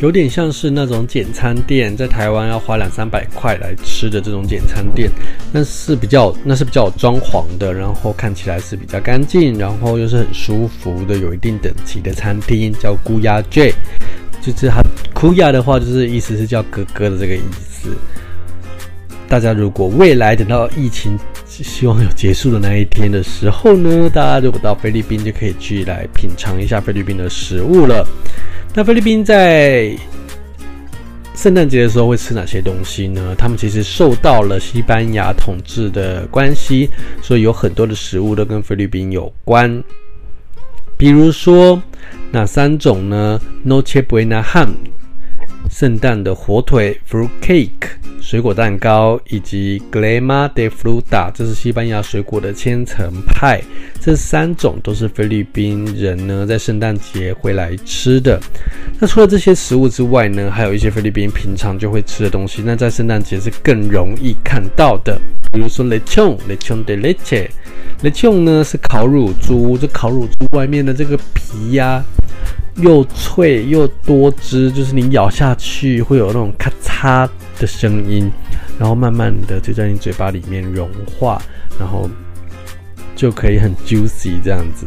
[0.00, 5.10] 有点像是那种简餐店，在台湾要花两三百块来吃的这种简餐店，
[5.50, 13.74] 那是比较那是比较有装潢的，然后看起来是比较干净，然后又是很舒服的，有一定等级的餐厅，叫 Guya J，
[14.40, 17.88] 就是它 Guya 的话，就是意思是叫哥哥的这个意思。
[19.28, 21.18] 大家如果未来等到疫情
[21.62, 28.06] 希望有结束的那一天的时候呢，大家如果到菲律宾就可以去来品尝一下菲律宾的食物了。
[28.74, 29.90] 那菲律宾在
[31.34, 33.34] 圣诞节的时候会吃哪些东西呢？
[33.38, 36.90] 他们其实受到了西班牙统治的关系，
[37.22, 39.82] 所以有很多的食物都跟菲律宾有关。
[40.96, 41.80] 比如说
[42.32, 44.70] 哪三种呢？Noche Buena Ham。
[45.70, 47.88] 圣诞的火腿 （fruit cake）、
[48.20, 53.60] 水果蛋糕，以及 Crema de fruta，这是西班牙水果的千层派。
[54.00, 58.40] 这三种都是菲律宾人呢在圣诞节会来吃的。
[58.98, 65.20] 那除了这些食物之外呢，还有一些菲律宾平常就会吃的东西，那在圣诞节是更容易看到的。
[65.52, 72.04] 比如说 lechon，lechon de leche，lechon 呢是烤乳猪，这烤乳猪外面的这个皮呀、
[72.80, 78.30] 又脆又多汁，就是你咬下去会有那种咔嚓的声音，
[78.78, 81.40] 然后慢慢的就在你嘴巴里面融化，
[81.78, 82.08] 然后
[83.16, 84.86] 就可以很 juicy 这样子。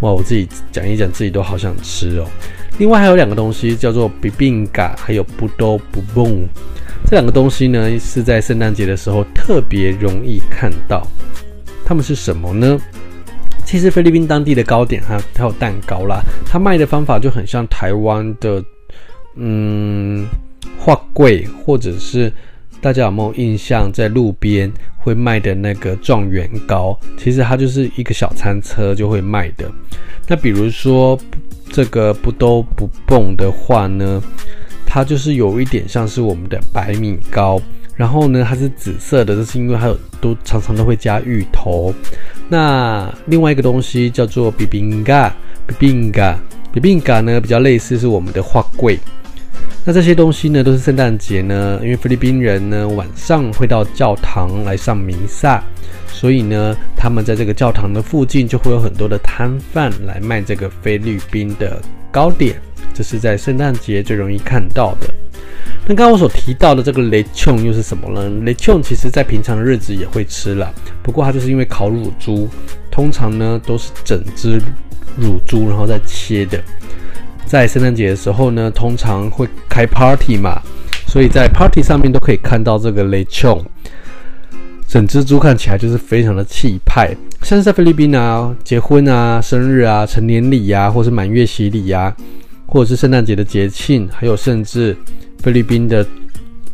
[0.00, 2.26] 哇，我自己讲一讲，自己都好想吃哦。
[2.78, 6.46] 另外还有两个东西叫做比宾嘎，还有布多布蹦，
[7.06, 11.06] 这两个东西呢是在圣诞节的时候特别容易看到。
[11.84, 12.80] 它们是什么呢？
[13.72, 18.62] 其实菲律宾当地的糕点哈，还有蛋糕啦，它卖的方法就很像台湾的，
[19.36, 20.26] 嗯，
[20.78, 22.30] 画柜，或者是
[22.82, 27.00] 大家有没有印象，在路边会卖的那个状元糕？
[27.16, 29.72] 其实它就是一个小餐车就会卖的。
[30.28, 31.18] 那比如说
[31.70, 34.22] 这个不都不蹦的话呢，
[34.84, 37.58] 它就是有一点像是我们的白米糕。
[37.94, 41.94] 然后呢，它是紫色的，这是因为它有都常常都会加芋头。
[42.48, 45.34] 那另外一个东西叫做比宾嘎，
[45.66, 46.38] 比宾嘎，
[46.72, 48.98] 比宾嘎呢比较类似是我们的花桂。
[49.84, 55.62] 那这些东西呢都是圣诞节呢，因为菲律宾人呢晚上会到教堂来上弥撒，
[56.06, 62.54] 所以呢他们在这个教堂的附近就会有很多的摊贩来卖这个菲律宾的糕点，
[62.94, 65.12] 这是在圣诞节最容易看到的。
[65.84, 68.30] 那刚刚我所提到的这个雷琼又是什么呢？
[68.44, 70.72] 雷琼其实在平常的日子也会吃啦，
[71.02, 72.48] 不过它就是因为烤乳猪，
[72.88, 74.60] 通常呢都是整只
[75.18, 76.62] 乳猪然后再切的。
[77.44, 80.62] 在圣诞节的时候呢，通常会开 party 嘛，
[81.08, 83.60] 所以在 party 上面都可以看到这个雷琼，
[84.86, 87.12] 整只猪看起来就是非常的气派。
[87.42, 92.16] 像是在菲律宾啊，结婚啊、生日啊、成年礼、啊，或是满月喜礼、啊，
[92.66, 94.96] 或者是圣诞节的节庆，还有甚至。
[95.42, 96.06] 菲律宾的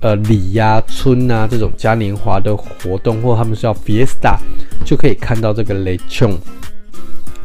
[0.00, 4.36] 呃礼呀、春啊这种嘉年华的活动，或他们是叫 fiesta，
[4.84, 6.38] 就可以看到这个雷琼。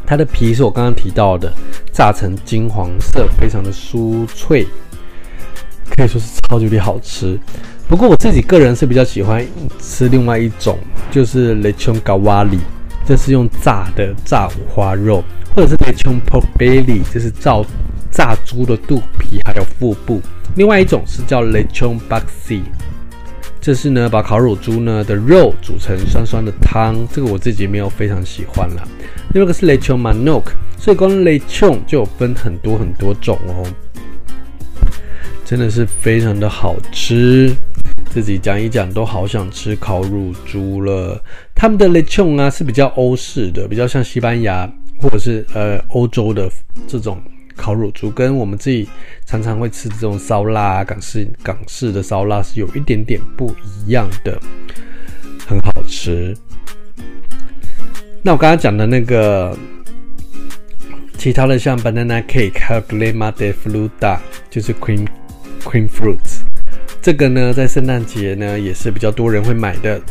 [0.06, 1.52] 它的皮是我刚刚提到的，
[1.94, 4.68] 炸成金黄色，非常的酥脆，
[5.96, 7.40] 可以说是超级好吃。
[7.88, 9.46] 不过我自己个人是比较喜欢
[9.80, 10.78] 吃另外一种，
[11.10, 12.60] 就是雷琼嘎瓦里，
[13.06, 15.24] 这是用炸的炸五花肉，
[15.56, 17.64] 或者是雷琼 pork belly，这是炸
[18.12, 20.22] 炸猪的肚皮还有腹部。
[20.56, 22.62] 另外一种是叫 Lechon Baxi，
[23.60, 28.88] 这是呢把烤乳猪呢的肉煮成酸酸的汤，这个我自己没有非常喜欢啦。
[29.34, 30.44] 另外一个是 Lechon Manok，
[30.78, 33.68] 所以光 Lechon 就有分很多很多种哦，
[35.44, 37.54] 真的是非常的好吃。
[38.10, 41.22] 自己讲一讲都好想吃烤乳猪了。
[41.54, 44.66] 他们的 Lechon 啊是比较欧式的，比较像西班牙
[45.02, 46.50] 或者是呃欧洲的
[46.88, 47.22] 这种。
[47.56, 48.88] 烤乳猪跟我们自己
[49.26, 54.40] 常常会吃这种烧腊啊，港式港式的烧腊是有一点点不一样的，
[55.48, 56.36] 很好吃。
[58.22, 59.58] 那我刚刚讲的那个
[61.18, 64.18] 其他的像 banana cake 还有 g l e m a de fruta，
[64.50, 65.06] 就是 cream
[65.62, 66.40] cream fruits，
[67.02, 70.02] 这个呢在圣诞节呢也是比较多人会买的。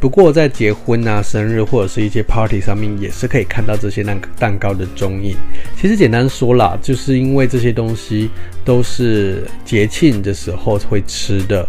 [0.00, 5.36] 不过在结婚啊、生日或者是一些 party 上面，也是可以看到这些蛋蛋糕的踪影。
[5.76, 8.30] 其实简单说啦，就是因为这些东西
[8.64, 11.68] 都是节庆的时候会吃的，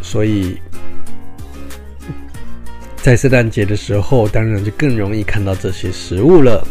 [0.00, 0.56] 所以
[2.96, 6.66] 在圣诞节的时候，当然就更容易看到这些食物了。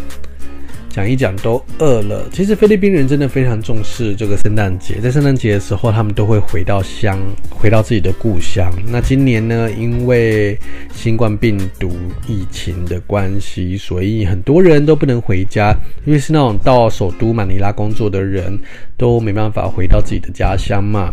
[0.90, 2.28] 讲一讲都饿了。
[2.32, 7.20] 其实菲律宾人真的非常重视这个圣诞节，在圣诞节的时候，他们都会回到乡，
[7.50, 8.72] 回到自己的故乡。
[8.88, 10.58] 那今年呢，因为
[10.94, 11.92] 新冠病毒
[12.28, 15.76] 疫情的关系，所以很多人都不能回家，
[16.06, 18.60] 因为是那种到首都马尼拉工作的人
[18.98, 21.12] 都没办法回到自己的家乡嘛。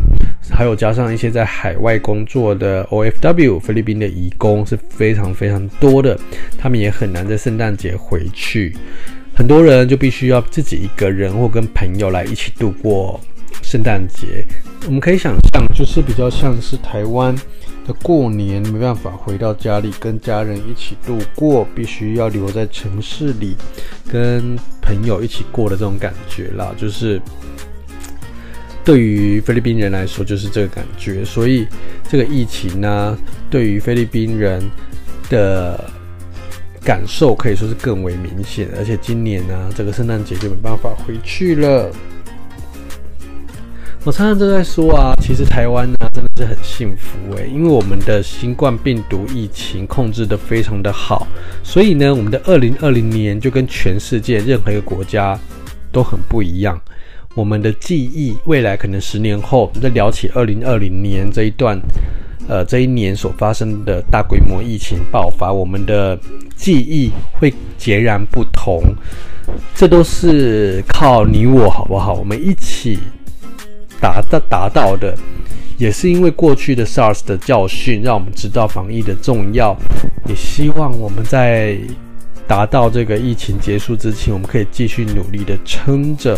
[0.51, 6.19] 还有加上一些在海外工作的 OFW 菲律宾的移工是非常非常多的，
[6.57, 8.75] 他们也很难在圣诞节回去。
[9.37, 13.21] 很多人就必须要自己一个人或跟朋友来一起度过
[13.63, 14.43] 圣诞节。
[14.87, 17.37] 我们可以想象，就是比较像是台湾
[17.87, 23.55] 的过年，没办法回到家里跟家人一起度过，必须要留在城市里
[24.11, 26.75] 跟朋友一起过的这种感觉啦。
[26.79, 27.21] 就是
[28.83, 31.23] 对于菲律宾人来说，就是这个感觉。
[31.23, 31.67] 所以
[32.09, 33.19] 这个疫情呢，
[33.51, 34.63] 对于菲律宾人
[35.29, 35.91] 的。
[36.87, 41.91] 感受可以说是更为明显，而且今年呢、这个圣诞节就没办法回去了。
[44.05, 51.27] 我常常都在说啊，其实台湾呢、真的是很幸福诶，因为我们的新冠病毒疫情控制得非常的好，
[51.65, 55.37] 所以呢，我们的二零二零年就跟全世界任何一个国家
[55.91, 56.81] 都很不一样。
[57.35, 61.77] 我们的记忆，未来可能十年后，我们再聊起二零二零年这一段。
[62.49, 66.19] 呃，这一年所发生的大规模疫情爆发，我们的
[66.55, 68.83] 记忆会截然不同。
[69.75, 72.15] 这都是靠你我，好不好？
[72.15, 72.99] 我们一起
[74.01, 75.17] 达到达到的，
[75.79, 79.77] 也是因为过去的 SARS 的教训，让我们知道防疫的重要。
[80.29, 81.79] 也希望我们在
[82.47, 86.37] 达到这个疫情结束之前，我们可以继续努力的撑着，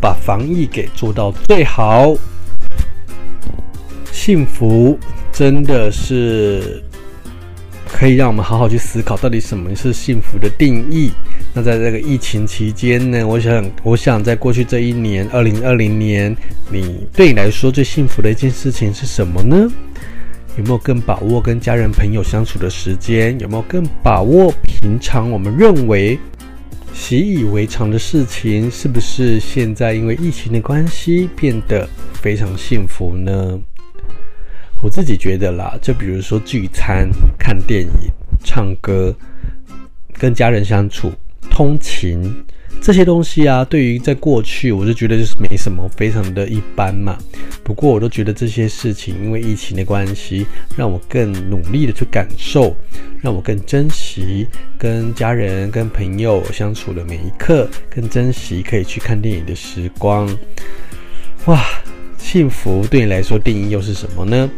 [0.00, 2.14] 把防疫给做到最好。
[4.16, 4.98] 幸福
[5.30, 6.82] 真的是
[7.86, 11.10] 可以让我们好好去思考，到底什么是幸福的定义。
[11.54, 16.34] 那在这个疫情期间呢，我想，我想在过去这一年，二零二零年，
[16.72, 19.70] 你对你来说最幸福的一件事情是什么呢？
[20.56, 23.38] 有没有更把握跟家人朋友相处的时间？
[23.38, 26.18] 有没有更把握平常我们认为
[26.94, 28.68] 习以为常的事情？
[28.70, 33.60] 是不是现在因为疫情的关系变得非常幸福呢？
[34.82, 37.08] 我自己觉得啦，就比如说聚餐、
[37.38, 37.88] 看电影、
[38.44, 39.14] 唱歌、
[40.14, 41.12] 跟家人相处。
[41.48, 42.44] 通勤
[42.82, 47.16] 这些东西啊，对于在过去，我就觉得就是没什么，非常的一般嘛。
[47.64, 50.44] 不过，我都觉得这些事情，因为疫情的关系，
[50.76, 52.76] 让我更努力的去感受，
[53.22, 54.46] 让我更珍惜
[54.76, 60.28] 跟家人、跟朋友相处的每一刻，更珍惜可以去看电影的时光。
[61.46, 61.64] 哇，
[62.18, 64.50] 幸福对你来说定义又是什么呢？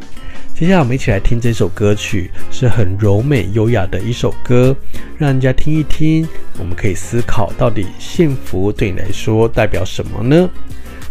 [0.54, 4.74] 接下来我们一起来听这首歌曲，是很柔美优雅的一首歌，
[5.16, 6.26] 让人家听一听。
[6.58, 10.50] 我们可以思考，到底幸福对你来说代表什么呢？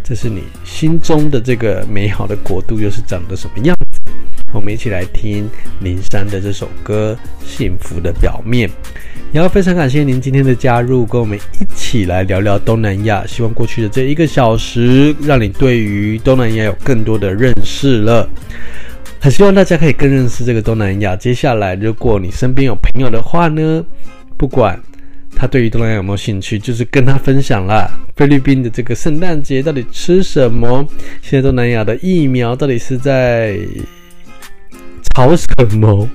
[0.04, 4.12] 这是你心中的这个美好的国度，又是长得什么样子？
[4.54, 8.68] 我们一起来听林珊的这首歌《幸福的表面》。
[9.34, 13.26] 也要非常感谢您今天的加入，跟我们一起来聊聊东南亚。
[13.28, 18.28] 希望过去的这一个小时，让你对于东南亚有更多的认识了。
[19.20, 21.16] 很希望大家可以更认识这个东南亚。
[21.16, 23.86] 接下来，如果你身边有朋友的话呢，
[24.38, 24.80] 不管
[25.36, 27.86] 他对于东南亚有没有兴趣，就是跟他分享啦。
[28.16, 30.88] 菲律宾的这个圣诞节到底吃什么？
[31.22, 33.60] 现在东南亚的疫苗到底是在
[35.14, 35.48] 吵什
[35.78, 36.08] 么？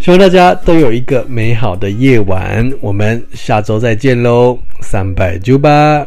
[0.00, 2.72] 希望大家都有一个美好的夜晚。
[2.80, 6.06] 我们下周再见喽，三百九八。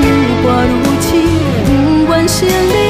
[0.00, 0.04] 愈
[0.46, 0.68] 爱愈
[1.00, 1.08] 痴，
[1.66, 1.68] 不
[2.10, 2.89] 愿承认。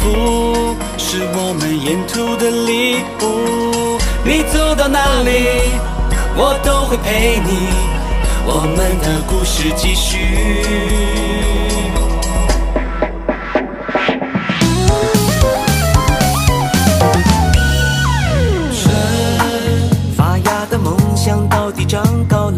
[0.00, 5.30] 福是我们沿途的礼物，你走到哪里，
[6.36, 7.68] 我都会陪你。
[8.46, 10.16] 我们的故事继续。
[18.74, 18.90] 春
[20.16, 22.50] 发芽的梦想到底长高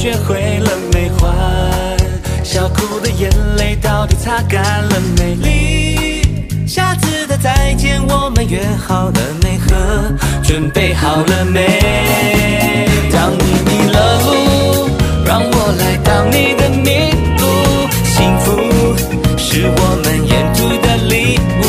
[0.00, 1.10] 学会了没？
[1.10, 1.30] 欢
[2.42, 5.34] 笑哭的眼泪到底擦干了没？
[5.34, 9.58] 离下次的再见我们约好了没？
[9.58, 9.76] 和
[10.42, 12.88] 准备好了没？
[13.12, 14.88] 当你迷了路，
[15.26, 17.44] 让我来当你的迷路。
[18.02, 18.56] 幸福
[19.36, 21.62] 是我们沿途的礼物，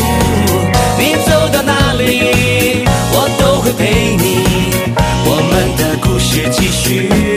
[0.97, 4.23] 你走到哪里，我都会陪你。
[5.25, 7.30] 我们的故事继续。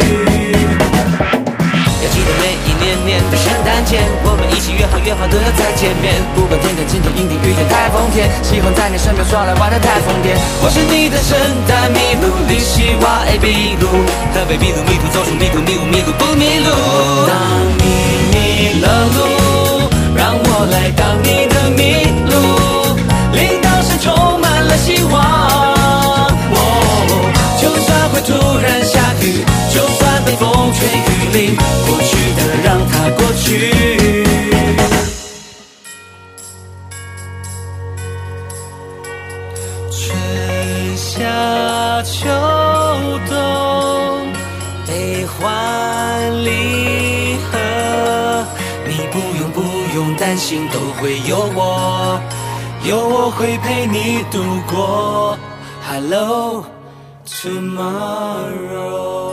[4.24, 6.18] 我们一起约好，约好都要再见面。
[6.34, 10.34] 不管天天晴天阴天雨天台风天，喜欢在你身边耍赖玩的太疯癫。
[10.62, 11.36] 我是你的圣
[11.68, 13.84] 诞麋鹿，你是我的麋鹿，
[14.34, 16.70] 特别麋鹿迷途走出迷途迷雾迷路不迷路。
[17.28, 17.34] 当
[17.78, 17.84] 你
[18.32, 19.18] 迷了路，
[20.16, 22.32] 让我来当你的麋鹿，
[23.36, 25.20] 铃铛声充满了希望。
[26.54, 26.58] 哦，
[27.60, 28.32] 就算会突
[28.62, 33.73] 然下雨，就算被风吹雨淋，过去的让它过去。
[50.34, 52.20] 艰辛，都会有我，
[52.84, 55.38] 有我会陪你度过。
[55.88, 56.64] Hello
[57.24, 59.23] tomorrow。